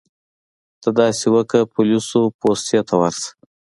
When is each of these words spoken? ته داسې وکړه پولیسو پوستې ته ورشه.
ته 0.81 0.89
داسې 0.99 1.25
وکړه 1.35 1.61
پولیسو 1.73 2.21
پوستې 2.39 2.79
ته 2.87 2.93
ورشه. 3.01 3.29